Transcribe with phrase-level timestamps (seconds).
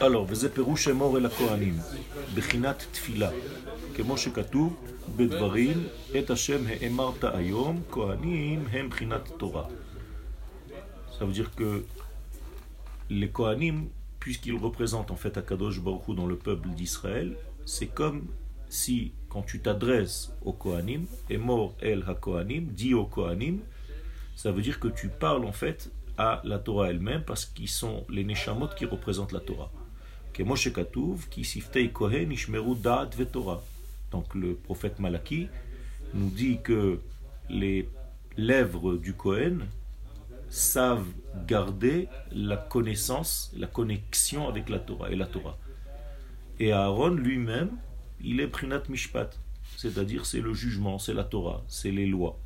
[0.00, 1.76] Alors, וזה פירוש אמור אל הכהנים,
[2.34, 3.30] בחינת תפילה,
[3.96, 4.76] כמו שכתוב
[5.16, 5.86] בדברים,
[6.18, 9.66] את השם האמרת היום, כהנים הם בחינת תורה.
[11.18, 11.84] Ça veut dire que
[13.10, 13.88] les Kohanim,
[14.20, 18.26] puisqu'ils représentent en fait Akadosh Baruch Hu dans le peuple d'Israël, c'est comme
[18.68, 23.58] si quand tu t'adresses aux Kohanim, Emor El HaKohanim, dis aux Kohanim,
[24.36, 28.04] ça veut dire que tu parles en fait à la Torah elle-même parce qu'ils sont
[28.10, 29.70] les Neshamot qui représentent la Torah.
[30.44, 33.62] Moshe Katouv, qui siftei Kohen ishmeru da'at ve'torah.
[34.10, 35.48] Donc le prophète Malaki
[36.14, 37.00] nous dit que
[37.48, 37.88] les
[38.36, 39.66] lèvres du Kohen
[40.48, 41.08] savent
[41.46, 45.58] garder la connaissance, la connexion avec la Torah et la Torah.
[46.58, 47.70] Et Aaron lui-même,
[48.20, 49.30] il est Prinat Mishpat,
[49.76, 52.38] c'est-à-dire c'est le jugement, c'est la Torah, c'est les lois.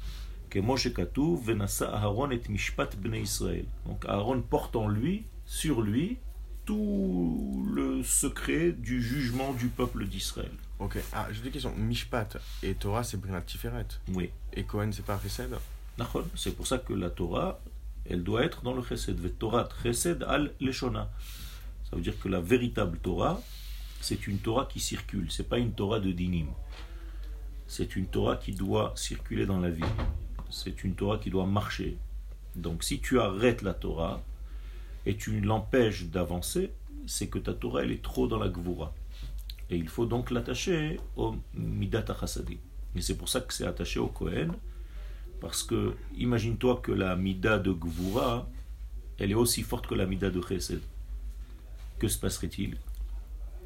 [3.87, 6.19] Donc Aaron porte en lui, sur lui,
[6.65, 10.53] tout le secret du jugement du peuple d'Israël.
[10.79, 11.75] Ok, ah, j'ai des questions.
[11.77, 13.87] Mishpat et Torah, c'est Prinat Tiferet?
[14.15, 14.31] Oui.
[14.53, 15.57] Et Cohen, c'est pas Chesed?
[16.35, 17.61] C'est pour ça que la Torah,
[18.09, 19.39] elle doit être dans le Chesed.
[19.39, 21.11] Torah, Chesed al Leshona.
[21.89, 23.41] Ça veut dire que la véritable Torah,
[24.01, 25.31] c'est une Torah qui circule.
[25.31, 26.49] C'est pas une Torah de dinim.
[27.67, 29.85] C'est une Torah qui doit circuler dans la vie.
[30.53, 31.97] C'est une Torah qui doit marcher.
[32.57, 34.23] Donc si tu arrêtes la Torah
[35.07, 36.71] et tu l'empêches d'avancer,
[37.07, 38.93] c'est que ta Torah elle est trop dans la Gvura.
[39.71, 42.59] Et il faut donc l'attacher au Midat HaChasadim.
[42.95, 44.53] Et c'est pour ça que c'est attaché au Kohen,
[45.41, 48.47] parce que imagine-toi que la Mida de Gvura,
[49.19, 50.83] elle est aussi forte que la Mida de Chesed.
[51.99, 52.77] Que se passerait-il?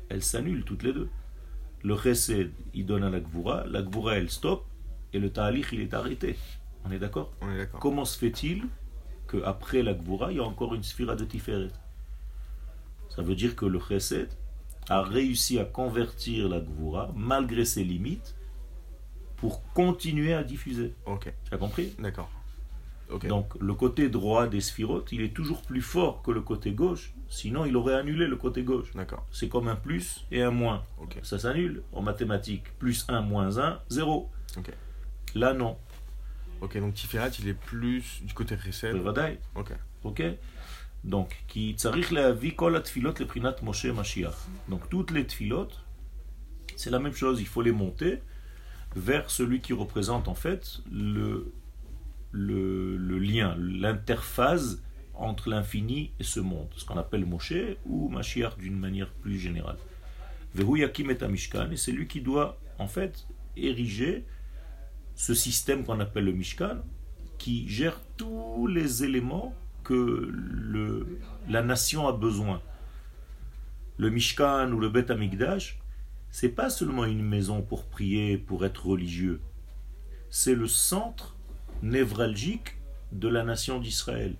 [0.08, 1.08] Elles s'annulent toutes les deux.
[1.82, 4.64] Le Chesed, il donne à la Gvura, la Gvura, elle stoppe,
[5.12, 6.36] et le Ta'alich, il est arrêté.
[6.86, 7.32] On est d'accord
[7.80, 8.64] Comment se fait-il
[9.28, 11.68] qu'après la Gvura, il y a encore une sphira de Tiferet?
[13.08, 14.28] Ça veut dire que le Chesed
[14.88, 18.36] a réussi à convertir la Gvura, malgré ses limites,
[19.36, 20.94] pour continuer à diffuser.
[21.06, 21.32] Ok.
[21.44, 21.94] Tu as compris?
[21.98, 22.30] D'accord.
[23.28, 27.14] Donc le côté droit des sphirotes, il est toujours plus fort que le côté gauche.
[27.28, 28.92] Sinon, il aurait annulé le côté gauche.
[28.94, 29.24] D'accord.
[29.30, 30.84] C'est comme un plus et un moins.
[31.22, 32.76] Ça s'annule en mathématiques.
[32.78, 34.30] Plus 1, moins 1, 0.
[35.34, 35.76] Là, non.
[36.60, 38.96] Ok, donc Tiferet, il est plus du côté Chesed.
[39.54, 39.72] Ok.
[40.04, 40.22] Ok.
[41.04, 44.34] Donc, qui tsarich le'avi kol tfilot le prinat Moshe Mashiach.
[44.68, 45.68] Donc, toutes les tfilot,
[46.76, 47.40] c'est la même chose.
[47.40, 48.20] Il faut les monter
[48.96, 51.52] vers celui qui représente en fait le,
[52.32, 54.78] le, lien, l'interface
[55.14, 59.76] entre l'infini et ce monde, ce qu'on appelle Moshe ou Mashiach d'une manière plus générale.
[60.54, 64.24] Vehu Yakim et Mishkan, et c'est lui qui doit en fait ériger
[65.16, 66.76] ce système qu'on appelle le Mishkan,
[67.38, 70.32] qui gère tous les éléments que
[71.48, 72.60] la nation a besoin.
[73.98, 75.80] Le Mishkan ou le Bet Amigdash,
[76.30, 79.40] c'est pas seulement une maison pour prier, pour être religieux.
[80.28, 81.34] C'est le centre
[81.82, 82.76] névralgique
[83.10, 84.34] de la nation d'Israël.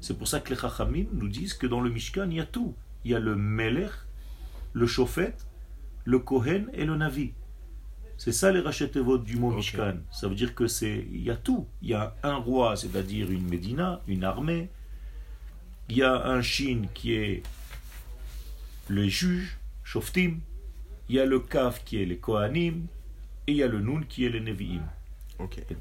[0.00, 2.46] C'est pour ça que les Chachamim nous disent que dans le Mishkan, il y a
[2.46, 2.74] tout.
[3.04, 3.92] Il y a le Melech,
[4.74, 5.34] le Shofet,
[6.04, 7.32] le Kohen et le Navi.
[8.20, 8.60] C'est ça les
[9.00, 9.94] votes du mot Mishkan.
[10.10, 11.66] Ça veut dire que c'est il y a tout.
[11.80, 14.68] Il y a un roi, c'est-à-dire une Médina, une armée.
[15.88, 17.42] Il y a un Chine qui est
[18.88, 20.40] le juge, Shoftim
[21.08, 22.88] il y a le Kaf qui est les Kohanim,
[23.46, 24.82] et il y a le Nun qui est les Nevi'im.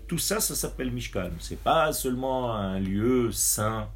[0.07, 1.31] tout ça, ça s'appelle Mishkan.
[1.39, 3.89] C'est pas seulement un lieu saint,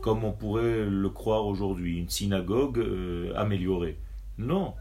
[0.00, 3.98] comme on pourrait le croire aujourd'hui, une synagogue euh, améliorée.
[4.36, 4.74] Non,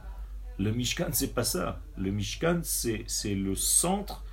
[0.62, 1.82] le Mishkan, c'est pas ça.
[1.98, 4.24] Le Mishkan, c'est le centre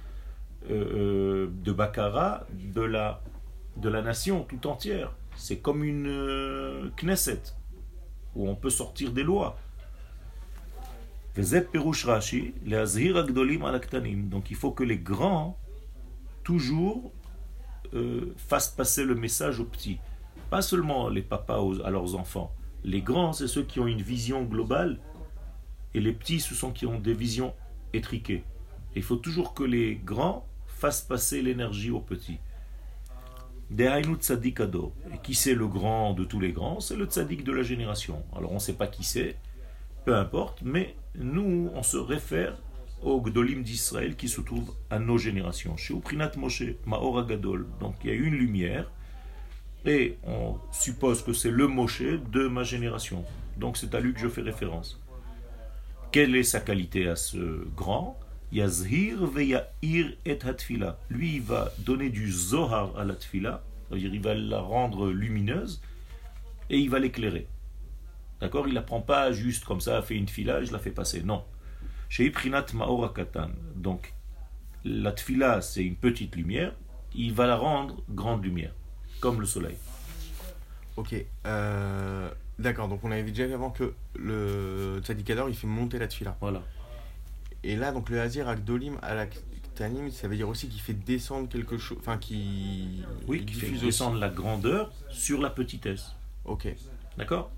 [0.71, 3.22] euh, euh, de Bakara de la,
[3.77, 5.15] de la nation tout entière.
[5.37, 7.43] C'est comme une Knesset,
[8.34, 9.56] où on peut sortir des lois.
[11.37, 11.47] Donc
[14.50, 15.56] il faut que les grands,
[16.43, 17.12] toujours,
[17.94, 19.99] euh, fassent passer le message aux petits.
[20.50, 22.53] Pas seulement les papas à leurs enfants.
[22.84, 24.99] Les grands, c'est ceux qui ont une vision globale,
[25.94, 27.55] et les petits, ce sont qui ont des visions
[27.93, 28.44] étriquées.
[28.94, 32.38] il faut toujours que les grands fassent passer l'énergie aux petits.
[33.70, 36.81] Et qui c'est le grand de tous les grands?
[36.81, 38.25] C'est le tzaddik de la génération.
[38.35, 39.37] Alors on ne sait pas qui c'est,
[40.05, 42.56] peu importe, mais nous, on se réfère
[43.02, 45.76] au Gdolim d'Israël qui se trouve à nos générations.
[45.76, 48.90] Chez Uprinat Moshe, Maora Gadol, donc il y a une lumière,
[49.85, 53.25] et on suppose que c'est le Moshe de ma génération.
[53.56, 55.00] Donc c'est à lui que je fais référence.
[56.10, 58.19] Quelle est sa qualité à ce grand?
[58.50, 60.99] Yazhir ve'ya'ir et hatfila.
[61.10, 65.82] Lui, il va donner du zohar à la tfila, c'est-à-dire il va la rendre lumineuse,
[66.70, 67.46] et il va l'éclairer.
[68.40, 68.66] D'accord?
[68.66, 70.93] Il ne la prend pas juste comme ça, fait une fila et je la fais
[70.93, 71.22] passer.
[71.22, 71.44] Non.
[72.08, 73.50] Chez Iprinat Maora Katan.
[73.75, 74.14] Donc,
[74.84, 76.72] la tfila, c'est une petite lumière.
[77.14, 78.72] Il va la rendre grande lumière,
[79.20, 79.76] comme le soleil.
[80.96, 81.14] Ok.
[81.46, 86.08] euh, D'accord, donc on avait déjà vu avant que le Tzadikador il fait monter la
[86.08, 86.37] tfila.
[86.40, 86.62] Voilà.
[87.62, 90.94] Et là, donc le Hazir Akdolim à la Ktanim, ça veut dire aussi qu'il fait
[90.94, 91.99] descendre quelque chose.
[92.00, 93.02] Enfin, qui.
[93.26, 96.14] Oui, qui fait descendre la grandeur sur la petitesse.
[96.44, 96.69] Ok.
[97.16, 97.50] D'accord?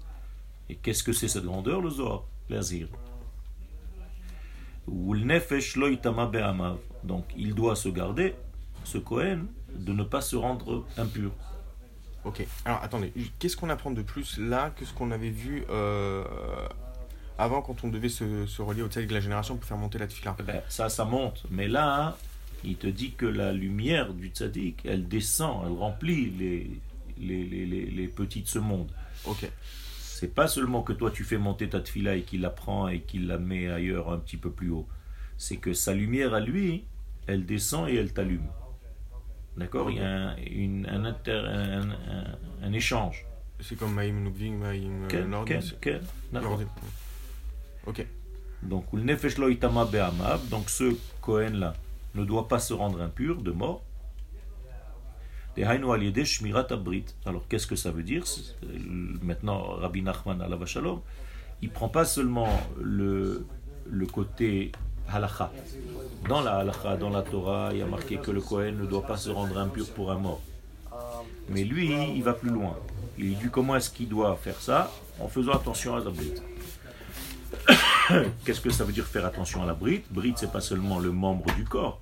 [0.69, 2.25] Et qu'est-ce que c'est cette grandeur, le Zohar
[4.89, 6.79] le be'amav.
[7.05, 8.35] Donc il doit se garder,
[8.85, 11.31] ce Kohen, de ne pas se rendre impur.
[12.25, 12.47] Ok.
[12.65, 16.25] Alors attendez, qu'est-ce qu'on apprend de plus là que ce qu'on avait vu euh,
[17.39, 19.99] avant quand on devait se, se relier au Tzadik de la génération pour faire monter
[19.99, 21.45] la tfila Eh ben, ça, ça monte.
[21.51, 22.19] Mais là,
[22.63, 26.71] il te dit que la lumière du tzaddik, elle descend, elle remplit les,
[27.19, 28.91] les, les, les, les petites semondes.
[29.25, 29.51] Ok.
[29.99, 33.01] C'est pas seulement que toi tu fais monter ta tfila et qu'il la prend et
[33.01, 34.87] qu'il la met ailleurs un petit peu plus haut.
[35.39, 36.85] C'est que sa lumière à lui,
[37.27, 38.47] elle descend et elle t'allume.
[39.61, 41.91] D'accord Il y a un, une- un, inter- un-
[42.65, 43.27] un- échange.
[43.61, 45.07] C'est comme Maïm Nubving, Maïm.
[46.33, 46.59] D'accord.
[47.87, 48.07] Ok.
[48.63, 48.87] Donc,
[50.51, 51.75] donc ce Cohen là
[52.15, 53.83] ne doit pas se rendre impur de mort.
[57.27, 58.25] Alors, qu'est-ce que ça veut dire?
[58.65, 58.67] Euh,
[59.23, 61.01] Maintenant, Rabbi Nachman alav shalom,
[61.61, 62.49] il prend pas seulement
[62.81, 63.47] le,
[63.91, 64.73] le côté
[66.29, 69.07] Dans la halacha, dans la Torah, il y a marqué que le Cohen ne doit
[69.07, 70.41] pas se rendre impur pour un mort.
[71.49, 72.77] Mais lui, il va plus loin.
[73.19, 76.43] Il dit comment est-ce qu'il doit faire ça en faisant attention à la brite.
[78.45, 81.11] Qu'est-ce que ça veut dire faire attention à la brite Brite, c'est pas seulement le
[81.11, 82.01] membre du corps,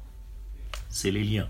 [0.88, 1.49] c'est les liens.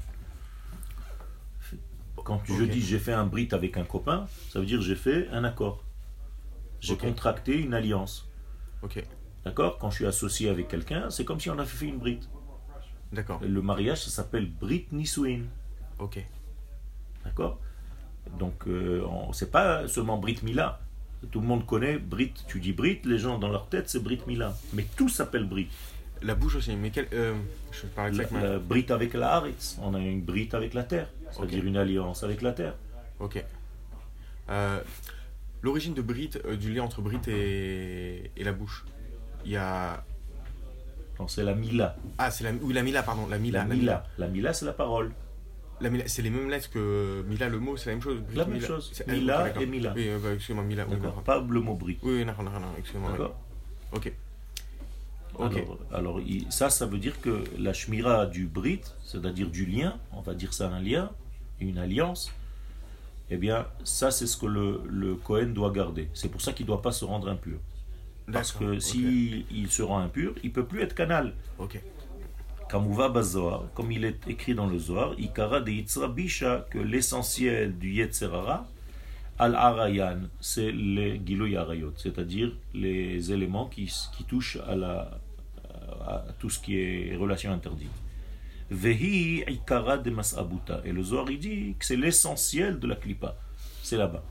[2.16, 5.28] Quand je dis j'ai fait un brite avec un copain, ça veut dire j'ai fait
[5.28, 5.82] un accord.
[6.80, 8.28] J'ai contracté une alliance.
[8.82, 9.02] Ok.
[9.44, 9.78] D'accord?
[9.78, 12.28] Quand je suis associé avec quelqu'un, c'est comme si on avait fait une brite.
[13.12, 13.40] D'accord.
[13.42, 15.42] Le mariage, ça s'appelle brite nisuin.
[15.98, 16.24] Ok.
[17.24, 17.58] D'accord?
[18.38, 20.80] Donc, euh, on- c'est pas seulement Brit Mila.
[21.30, 22.34] Tout le monde connaît Brit.
[22.46, 24.54] Tu dis Brit, les gens dans leur tête, c'est Brit Mila.
[24.74, 25.68] Mais tout s'appelle Brit.
[26.22, 27.06] La bouche aussi, mais quel.
[27.12, 27.34] Euh,
[27.72, 28.40] je parle La, exactement.
[28.42, 29.78] la Brit avec la Haaretz.
[29.82, 31.08] On a une Brit avec la terre.
[31.30, 32.74] C'est-à-dire une alliance avec la terre.
[33.20, 33.42] Ok.
[34.50, 34.80] Euh,
[35.62, 38.84] L'origine de Brit, euh, du lien entre Brit et, et la bouche.
[39.48, 40.04] Il y a.
[41.18, 41.96] Donc, c'est la Mila.
[42.18, 42.52] Ah, c'est la.
[42.60, 43.26] Oui, la Mila, pardon.
[43.28, 43.60] La Mila.
[43.60, 44.06] La Mila.
[44.18, 45.10] La Mila, c'est la parole.
[45.80, 48.20] La Mila, c'est les mêmes lettres que Mila, le mot, c'est la même chose.
[48.34, 48.66] La même Mila.
[48.66, 48.90] chose.
[48.92, 49.94] C'est- Mila et Mila.
[49.96, 50.84] Oui, euh, bah, excusez-moi, Mila.
[50.84, 51.22] D'accord.
[51.22, 51.98] Pas le mot Brit.
[52.02, 53.12] Oui, non, non, non, excusez-moi.
[53.12, 53.40] D'accord
[53.92, 54.12] Ok.
[55.38, 55.64] Ok.
[55.94, 56.20] Alors,
[56.50, 60.52] ça, ça veut dire que la shmira du Brit, c'est-à-dire du lien, on va dire
[60.52, 61.10] ça un lien,
[61.58, 62.30] une alliance,
[63.30, 66.10] eh bien, ça, c'est ce que le, le Cohen doit garder.
[66.12, 67.58] C'est pour ça qu'il ne doit pas se rendre impur.
[68.32, 68.82] Parce que ok.
[68.82, 71.34] si il se rend impur, il peut plus être canal.
[71.58, 71.80] Ok.
[72.70, 78.66] Comme il est écrit dans le Zohar, Ikara de Yitzra Bisha, que l'essentiel du Yetzerara,
[79.38, 85.18] Al Arayan, c'est les Giloy Arayot, c'est-à-dire les éléments qui, qui touchent à, la,
[86.06, 87.88] à tout ce qui est relation interdite.
[88.70, 90.82] Vehi Ikara de Masabuta.
[90.84, 93.34] Et le Zohar, il dit que c'est l'essentiel de la Klippa.
[93.82, 94.22] C'est là-bas.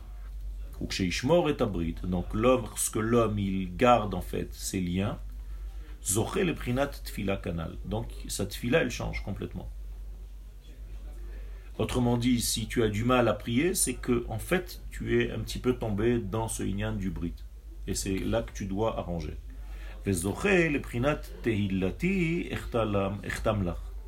[2.03, 5.19] Donc, lorsque l'homme, il garde en fait ses liens,
[6.07, 7.75] Zoché le prinat tfila canal.
[7.83, 9.69] Donc sa tfila, elle change complètement.
[11.77, 15.31] Autrement dit, si tu as du mal à prier, c'est que en fait, tu es
[15.31, 17.35] un petit peu tombé dans ce inyan du brit.
[17.87, 19.37] Et c'est là que tu dois arranger.
[20.05, 22.49] Le prinat tehillati.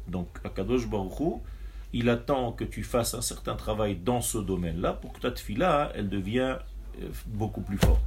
[0.08, 1.41] Donc, Akadosh Baruch
[1.91, 5.91] il attend que tu fasses un certain travail dans ce domaine-là pour que ta tfila,
[5.96, 6.60] elle devienne
[7.27, 8.01] beaucoup plus forte.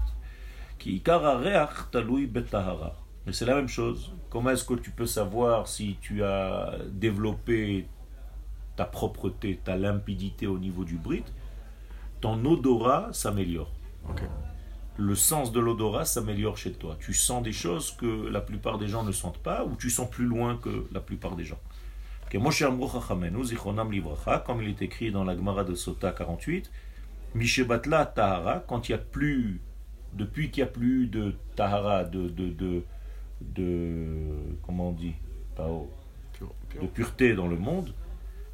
[2.26, 2.96] Betahara.
[3.26, 4.12] Mais c'est la même chose.
[4.30, 7.86] Comment est-ce que tu peux savoir si tu as développé
[8.76, 11.24] ta propreté, ta limpidité au niveau du brit
[12.20, 13.70] Ton odorat s'améliore.
[14.96, 16.96] Le sens de l'odorat s'améliore chez toi.
[17.00, 20.10] Tu sens des choses que la plupart des gens ne sentent pas ou tu sens
[20.10, 21.60] plus loin que la plupart des gens.
[22.32, 22.50] Comme
[24.62, 26.70] il est écrit dans la Gemara de Sota 48,
[27.34, 29.60] Mishebatla Tahara, quand il y a plus,
[30.14, 32.82] depuis qu'il n'y a plus de Tahara, de, de, de,
[33.40, 34.06] de
[34.62, 35.14] comment on dit,
[35.54, 36.52] pur.
[36.80, 37.94] de pureté dans le monde,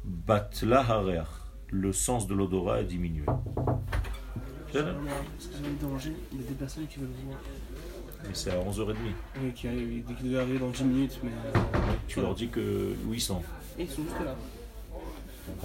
[0.05, 1.27] Batla Hareach,
[1.71, 3.25] le sens de l'odorat a diminué.
[4.71, 7.39] Qui va me déranger, il y a des personnes qui veulent voir.
[8.23, 8.95] Mais c'est à 11h30.
[9.41, 9.67] Oui, qui
[10.17, 11.31] qu'ils doivent arriver dans 10 minutes, mais.
[12.07, 13.41] Tu leur dis que où ils sont.
[13.77, 14.35] Et ils sont juste là.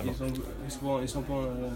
[0.04, 0.26] Ils sont,
[0.64, 1.34] ils sont, pas- ils sont pas.
[1.34, 1.68] euh,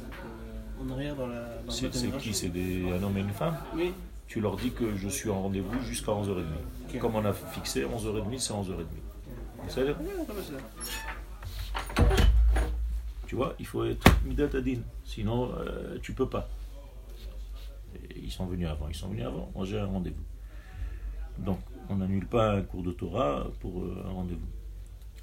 [0.81, 1.41] en arrière dans la.
[1.67, 2.35] Dans C'est qui?
[2.35, 3.57] C'est des- un homme et une femme?
[3.75, 3.93] Oui.
[4.27, 6.45] Tu leur dis que je suis en rendez-vous jusqu'à 11h30.
[6.89, 6.99] Ok.
[6.99, 8.85] Comme on a fixé 11h30, c'est 11h30.
[9.69, 9.95] C'est.
[13.27, 14.79] Tu vois, il faut être midat adin.
[15.05, 16.49] Sinon, euh, tu peux pas.
[18.11, 18.89] Et ils sont venus avant.
[18.89, 19.51] Ils sont venus avant.
[19.55, 20.23] Moi, j'ai un rendez-vous.
[21.39, 21.59] Donc,
[21.89, 24.47] on n'annule pas un cours de Torah pour euh, un rendez-vous.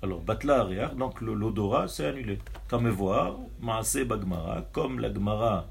[0.01, 2.39] Alors, Batla donc l'odorat, c'est annulé.
[2.67, 5.67] Comme voir, Maase Bagmara, comme la Gemara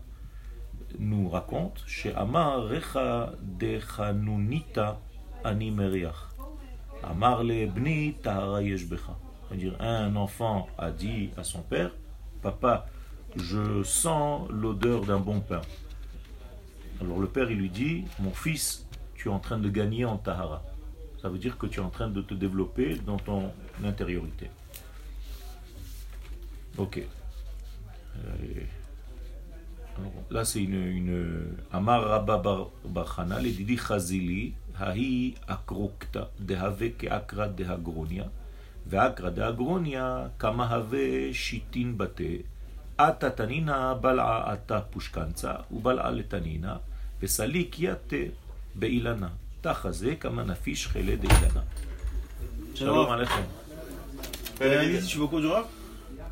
[0.98, 5.00] nous raconte, chez Amar Recha de Chanunita
[5.44, 6.14] Ani Meriach.
[7.02, 9.16] Amar le Bni Tahara Yesh Becha.
[9.48, 11.90] C'est-à-dire, un enfant a dit à son père,
[12.42, 12.86] Papa,
[13.36, 15.60] je sens l'odeur d'un bon pain.
[17.00, 20.62] Alors le père, lui dit, Mon fils, tu es en train de gagner en Tahara.
[21.24, 23.50] Ça veut dire que tu es en train de te développer dans ton
[23.82, 24.50] intériorité.
[26.76, 26.98] Ok.
[26.98, 28.28] Euh,
[29.96, 36.90] alors, là, c'est une, une Amar Rabba Bar- Barchana, le Didi Chazili, Hahi Akrokta, Dehave
[36.90, 38.30] Keakra Dehagronia,
[38.86, 42.44] Veakra Dehagronia, Kama Have Shitin Bate,
[42.98, 46.82] Ata Tanina Bal'a Ata Pushkanza, Ubal'a Letanina,
[47.18, 48.34] Vesalik Yate
[48.76, 49.30] Beilana,
[51.16, 51.64] Deilana.
[52.75, 53.35] Shalom Aleichem.
[54.61, 55.68] Euh, Euh, Mehdi, tu veux au cours du rap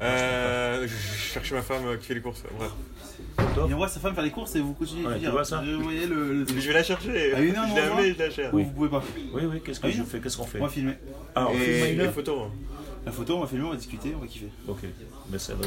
[0.01, 0.97] euh, je
[1.33, 2.43] cherchais ma femme qui fait les courses.
[2.59, 2.71] Bref.
[3.69, 5.31] Il envoie sa femme faire les courses et vous continuez Ouais, de tu dire.
[5.31, 6.41] vois ça voyez le.
[6.43, 7.33] le- Je vais la chercher.
[7.37, 8.53] Ah, une heure, je l'ai amenée, je la cherche.
[8.53, 9.03] Ou Vous pouvez pas.
[9.33, 10.07] Oui, oui, qu'est-ce que Ah oui, je non.
[10.07, 10.95] fais Qu'est-ce qu'on fait On va filmer.
[11.37, 12.51] Ah, on filme les photos.
[13.07, 14.49] La photo, on va filmer, on va discuter, on va kiffer.
[14.67, 14.79] Ok,
[15.31, 15.63] mais ça va.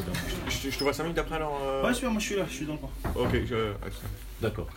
[0.50, 1.58] Je, te- je te vois 5 minutes après alors.
[1.64, 2.90] euh, Ouais, super, moi je suis là, je suis dans le coin.
[3.16, 3.72] Ok, je.
[4.42, 4.68] D'accord.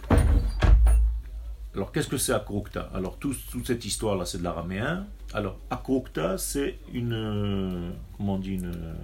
[1.74, 2.88] Alors, qu'est-ce que c'est Akrokta?
[2.94, 5.06] Alors, tout- toute cette histoire-là, c'est de l'araméen.
[5.34, 7.12] Alors, Akrokta, c'est une.
[7.12, 8.72] euh, Comment on dit une.
[8.74, 8.94] euh,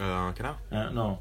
[0.00, 0.58] Euh, un canard?
[0.72, 1.18] Hein, non.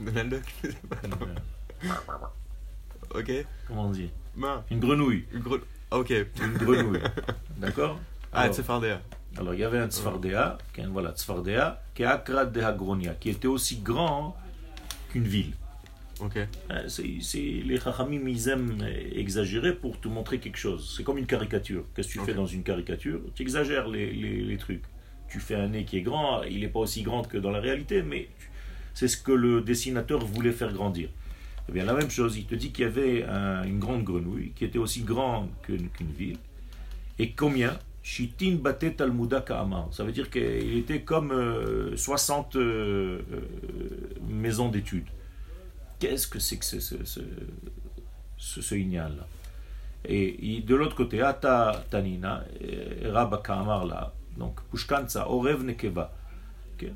[0.00, 1.88] Donald Duck euh,
[3.14, 3.30] Ok.
[3.66, 4.10] Comment on dit?
[4.36, 4.62] Mince.
[4.70, 5.26] Une grenouille.
[5.32, 5.58] Une gros.
[5.90, 6.10] Ok.
[6.10, 7.00] Une grenouille.
[7.58, 7.98] D'accord?
[8.32, 9.00] Ah, Tsefardea.
[9.36, 9.88] Alors, il y avait un
[10.82, 14.36] un- voilà, Tzfardea, qui est Akrat de Hagronia, qui était aussi grand
[15.10, 15.52] qu'une ville.
[16.70, 18.78] Hein, C'est, les Chachamim, ils aiment
[19.14, 20.94] exagérer pour te montrer quelque chose.
[20.96, 21.84] C'est comme une caricature.
[21.94, 23.20] Qu'est-ce que tu fais dans une caricature?
[23.34, 24.82] Tu exagères les, les- les trucs.
[25.28, 27.60] Tu fais un nez qui est grand, il n'est pas aussi grand que dans la
[27.60, 28.28] réalité, mais
[28.94, 31.08] c'est ce que le dessinateur voulait faire grandir.
[31.68, 34.52] Eh bien, la même chose, il te dit qu'il y avait un- une grande grenouille
[34.54, 35.88] qui était aussi grande qu'une,
[36.18, 36.36] ville.
[37.18, 37.78] Et combien?
[38.02, 39.88] Shitin batet talmuda ka'amar.
[39.92, 43.40] Ça veut dire qu'il était comme euh, 60 euh, euh,
[44.28, 45.06] maisons d'études.
[46.02, 47.20] Qu'est-ce que c'est que ce, ce, ce,
[48.36, 49.26] ce, ce ignal là
[50.04, 56.12] Et il- de l'autre côté, Ata Tanina, euh, Rabba Kamar là, donc Pushkanza, Orev Nekeva.
[56.74, 56.88] Ok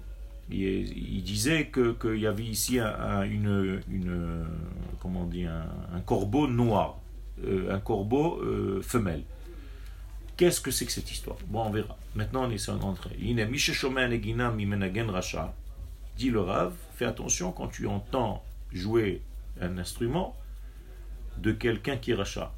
[0.51, 4.45] il, il disait que- qu'il y avait ici un, un- une, une,
[5.01, 6.99] comment on dit, un, un corbeau noir,
[7.45, 9.23] euh, un corbeau euh, femelle.
[10.37, 11.39] Qu'est-ce que c'est que cette histoire?
[11.47, 11.97] Bon, on verra.
[12.17, 13.17] Maintenant, on essaie d'entrer.
[13.21, 15.55] Ine, Misheshomen Egina Mimenagen Racha.
[16.19, 18.43] Dit le Rav, fais attention quand tu entends
[18.77, 19.23] jouer
[19.61, 20.37] un instrument
[21.39, 22.53] de quelqu'un qui est Racha.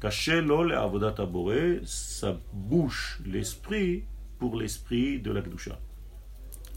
[0.00, 1.52] Kashelo le avodat abore,
[1.84, 4.04] ça bouche l'esprit
[4.38, 5.78] pour l'esprit de la Kedusha.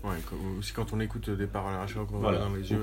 [0.03, 0.15] Ouais,
[0.57, 2.37] aussi quand on écoute des paroles à rachat Voilà.
[2.37, 2.81] voit dans les yeux.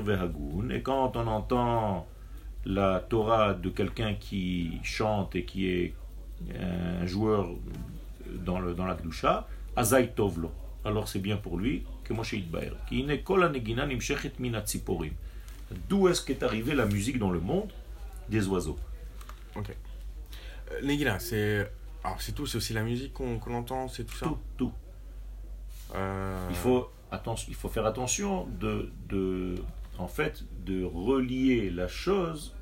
[0.00, 0.70] Vehagun.
[0.70, 2.06] Et quand on entend
[2.64, 5.94] la Torah de quelqu'un qui chante et qui est
[6.58, 7.48] un joueur
[8.44, 10.50] dans, le, dans la Kedusha, Azai Tovlo.
[10.84, 11.84] Alors c'est bien pour lui
[15.88, 17.72] D'où est-ce qu'est arrivée la musique dans le monde?
[18.28, 18.78] Des oiseaux.
[19.56, 21.70] Euh, Negila, c'est.
[22.04, 24.26] Alors c'est tout, c'est aussi la musique qu'on entend, c'est tout ça?
[24.26, 24.72] Tout, tout.
[25.94, 29.56] Euh, Il faut, attention, il faut faire attention de, de,
[29.98, 32.54] en fait, de relier la chose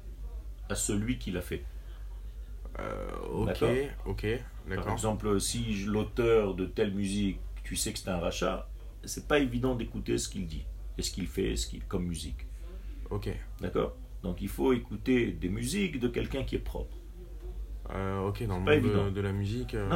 [0.70, 1.62] à celui qui l'a fait.
[2.78, 3.64] euh, ok,
[4.06, 4.26] ok,
[4.76, 8.68] Par exemple, si l'auteur de telle musique, tu sais que c'est un rachat,
[9.06, 10.64] c'est pas évident d'écouter ce qu'il dit
[10.98, 12.46] et ce qu'il fait ce qu'il- comme musique.
[13.10, 13.28] Ok.
[13.60, 13.94] D'accord?
[14.22, 16.96] Donc il faut écouter des musiques de quelqu'un qui est propre.
[17.94, 19.04] Euh, ok, dans le pas monde évident.
[19.06, 19.74] de, de la musique.
[19.74, 19.90] euh,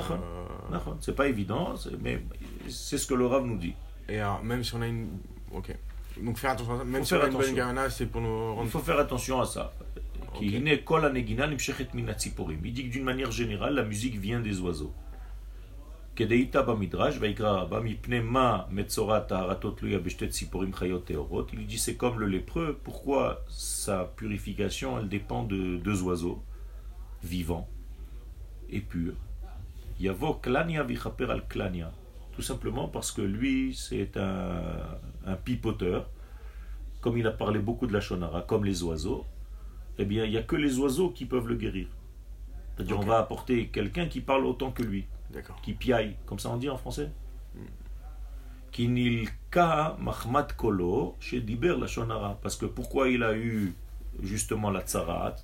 [1.01, 2.23] C'est pas évident, mais
[2.69, 3.75] c'est ce que le Rav nous dit.
[4.09, 5.09] et alors, même si on a une.
[5.53, 5.75] Ok.
[6.23, 6.85] Donc faire attention à ça.
[6.85, 8.69] Même si on a une bonne garana, c'est pour nous Il rendre.
[8.71, 9.73] faut faire attention à ça.
[10.35, 10.41] Ok.
[10.41, 12.61] Qui n'est kol hanegina nimshechet min hatziporim.
[12.65, 14.93] Il dit que d'une manière générale, la musique vient des oiseaux.
[20.73, 21.47] Chayot teorot.
[21.53, 22.77] Il dit c'est comme le lépreux.
[22.83, 26.43] Pourquoi sa purification, elle dépend de deux oiseaux
[27.23, 27.69] vivants
[28.69, 29.15] et purs?
[30.01, 31.93] Yavo klania vichaper al klania.
[32.33, 34.61] Tout simplement parce que lui, c'est un,
[35.25, 36.11] un pipoteur.
[37.01, 39.25] Comme il a parlé beaucoup de la shonara, comme les oiseaux,
[39.99, 41.87] eh bien, il n'y a que les oiseaux qui peuvent le guérir.
[42.75, 43.05] C'est-à-dire, Ok.
[43.05, 45.07] on va apporter quelqu'un qui parle autant que lui.
[45.63, 47.11] Qui piaille, comme ça on dit en français.
[48.71, 52.39] Qui nilka mahmat kolo chez Diber la shonara.
[52.43, 53.75] Parce que pourquoi il a eu
[54.23, 55.37] justement la tsarat,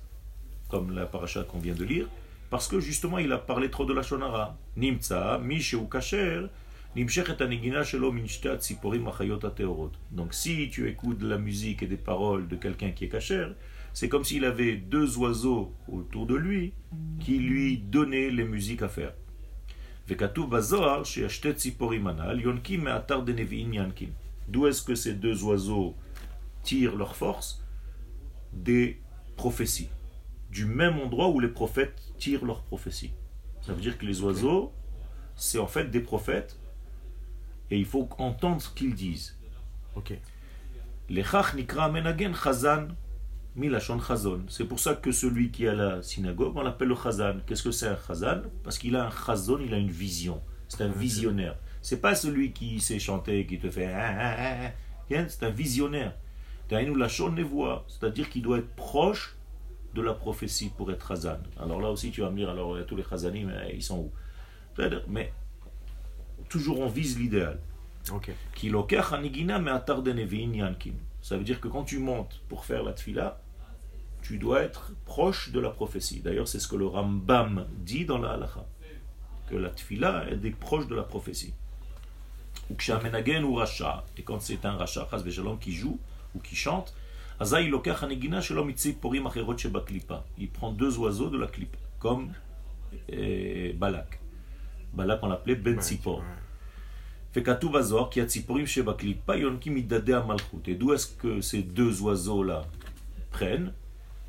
[0.69, 2.07] comme la paracha qu'on vient de lire?
[2.49, 4.57] Parce que justement il a parlé trop de la shonara.
[4.77, 6.49] Nimtsa, mi ou kasher,
[6.95, 9.91] nimshechet anegina shelo min shtat siporim achayot hateorot.
[10.11, 13.47] Donc si tu écoutes de la musique et des paroles de quelqu'un qui est kasher,
[13.93, 16.73] c'est comme s'il avait deux oiseaux autour de lui
[17.19, 19.13] qui lui donnaient les musiques à faire.
[24.47, 25.95] D'où est-ce que ces deux oiseaux
[26.63, 27.63] tirent leur force
[28.53, 29.01] Des
[29.35, 29.89] prophéties.
[30.51, 33.13] Du même endroit où les prophètes tirent leurs prophéties.
[33.61, 34.71] Ça veut dire que les oiseaux,
[35.35, 36.57] c'est en fait des prophètes
[37.71, 39.37] et il faut entendre ce qu'ils disent.
[39.95, 40.13] Ok.
[43.55, 44.41] Milachon Chazon.
[44.49, 47.37] C'est pour ça que celui qui est à la synagogue, on l'appelle le Chazan.
[47.47, 48.41] Qu'est-ce que c'est un Chazan?
[48.63, 50.41] Parce qu'il a un Chazon, il a une vision.
[50.67, 51.55] C'est un visionnaire.
[51.81, 53.85] C'est pas celui qui sait chanter, qui te fait.
[53.85, 54.71] Hein, hein,
[55.11, 56.15] hein, c'est un visionnaire.
[56.67, 59.35] C'est-à-dire qu'il doit être proche
[59.93, 61.37] de la prophétie pour être Chazan.
[61.57, 64.11] Alors là aussi, tu vas me dire, alors tous les Chazanim, eh, ils sont où?
[65.07, 65.31] Mais
[66.49, 67.59] toujours on vise l'idéal.
[68.11, 68.31] Ok.
[71.21, 73.39] Ça veut dire que quand tu montes pour faire la tfila,
[74.24, 76.20] tu dois être proche de la prophétie.
[76.20, 78.64] D'ailleurs, c'est ce que le Rambam dit dans la halacha.
[79.48, 81.54] Que la tfila est des proche de la prophétie.
[82.70, 84.04] Ou kshe'amenagen ou racha.
[84.16, 85.98] Et quand c'est un racha, chas v'shalom, qui joue
[86.34, 86.94] ou qui chante,
[87.40, 90.24] azai lokach hanigina shelo mitziporim acherot shebaklipa.
[90.38, 92.32] Il prend deux oiseaux de la clipa, comme
[93.12, 94.20] euh, Balak.
[94.92, 96.18] Balak, on l'appelait Ben Ouais, Tzipor.
[96.18, 96.24] ouais.
[97.36, 100.68] וכתוב בזוהר כי הציפורים שבקליפה יונקים מדדי המלכות.
[100.68, 102.62] Et d'où est-ce que ces deux oiseaux-là
[103.30, 103.72] prennent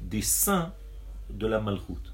[0.00, 0.72] des seins
[1.30, 2.12] de la malchut.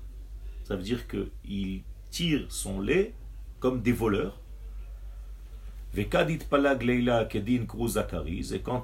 [0.65, 3.15] Ça veut dire qu'ils tirent son lait
[3.61, 4.39] comme des voleurs.
[5.95, 6.27] Et quand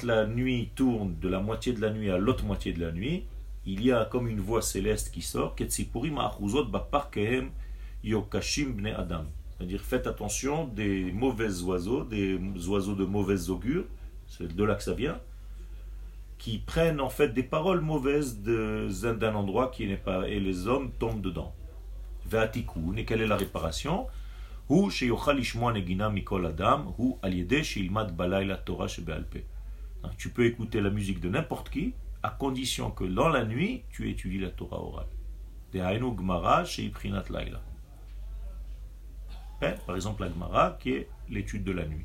[0.03, 3.25] la nuit tourne de la moitié de la nuit à l'autre moitié de la nuit,
[3.65, 5.55] il y a comme une voix céleste qui sort.
[9.59, 13.85] C'est-à-dire faites attention des mauvais oiseaux, des oiseaux de mauvaise augure,
[14.27, 15.19] c'est de là que ça vient,
[16.39, 20.93] qui prennent en fait des paroles mauvaises d'un endroit qui n'est pas, et les hommes
[20.93, 21.55] tombent dedans.
[22.97, 24.07] Et quelle est la réparation?
[30.17, 34.11] Tu peux écouter la musique de n'importe qui, à condition que dans la nuit, tu
[34.11, 35.07] étudies la Torah orale.
[39.63, 42.05] Hein, Par exemple, la Gemara, qui est l'étude de la nuit.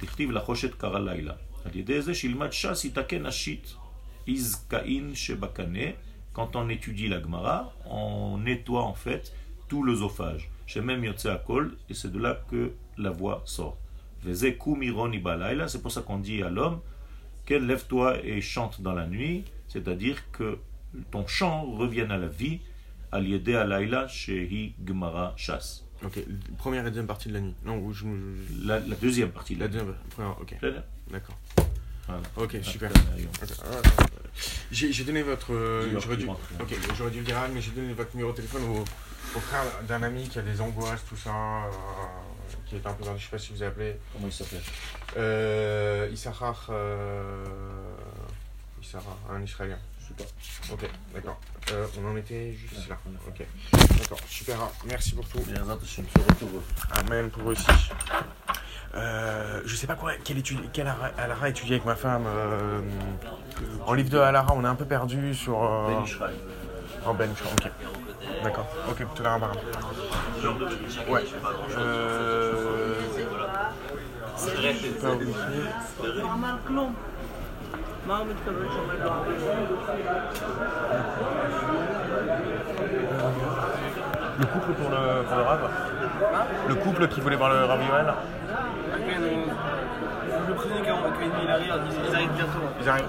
[0.00, 1.34] תכתיב לחושת קרא לילה.
[1.64, 3.68] על ידי זה שילמד ש"ס יתקן השיט.
[4.28, 5.88] איזקאין שבקנה,
[6.34, 9.32] quand on étudie la Gemara, on nettoie en fait
[9.68, 10.48] tout l'œsophage.
[10.66, 13.76] שמם יוצא הכל, et c'est de là que la voix sort.
[14.24, 16.80] וזה קום אירוני בלילה, c'est pour ça qu'on dit à l'homme,
[17.46, 20.58] qu'elle lève-toi et chante dans la nuit, c'est-à-dire que
[21.10, 22.60] ton chant revienne à la vie,
[23.12, 25.84] al yedeh alayla shehi gemara shas.
[26.03, 26.19] Ok.
[26.57, 27.53] Première et deuxième partie de la nuit.
[27.65, 29.55] Non, je je- La, la deuxième partie.
[29.55, 29.93] La deuxième.
[30.11, 30.39] Première.
[30.41, 30.55] Ok.
[31.11, 31.37] D'accord.
[32.07, 32.21] Voilà.
[32.37, 32.91] Ok, super.
[33.63, 33.67] Ah,
[34.71, 35.53] J'ai j'ai donné votre.
[35.53, 38.79] euh, J'aurais dû, dû le dire, mais j'ai donné votre numéro de téléphone au,
[39.37, 41.69] au frère d'un ami qui a des angoisses, tout ça, euh,
[42.65, 43.15] qui est un peu dans.
[43.17, 43.95] Je sais pas si vous avez appelé.
[44.13, 44.61] Comment il s'appelle?
[45.17, 46.67] Euh, Issachar.
[46.69, 47.45] Euh,
[48.81, 49.77] Issachar, un Israélien.
[50.71, 51.39] Ok, d'accord.
[51.71, 52.97] Euh, on en était juste là.
[53.27, 53.45] Ok.
[53.99, 54.57] D'accord, super.
[54.85, 55.39] Merci pour tout.
[55.39, 56.49] Bien, je suis retour.
[56.91, 57.67] Amen pour eux aussi.
[58.93, 62.25] Euh, je sais pas quoi, quelle, étude, quelle Alara étudié avec ma femme.
[62.27, 62.81] Euh,
[63.85, 65.59] en livre de Alara, on est un peu perdu sur.
[65.59, 66.03] Ben
[67.05, 67.71] En oh, Ben ok.
[68.43, 69.39] D'accord, ok, tout là, un
[71.11, 71.23] Ouais.
[71.77, 72.95] Euh...
[74.35, 75.05] C'est vrai, c'est
[78.07, 78.87] Mahmut coverage on.
[84.39, 87.79] Le couple pour le, pour le rave hein Le couple qui voulait voir le Rav
[87.83, 88.13] Yoel
[90.47, 91.73] Le président qui a arrive,
[92.07, 92.59] ils arrivent bientôt.
[92.81, 93.05] Ils arrivent.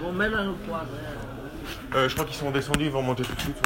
[0.00, 0.84] Bon, même à nos poids.
[1.94, 3.56] Euh, je crois qu'ils sont descendus, ils vont monter tout de suite.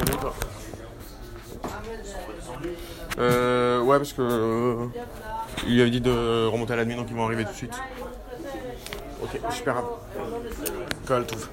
[3.19, 4.21] Euh, ouais, parce que.
[4.21, 4.87] Euh,
[5.65, 7.81] il avait dit de remonter à la nuit, donc ils vont arriver tout de suite.
[9.27, 9.83] Ok, super.
[11.07, 11.49] Kal Tov.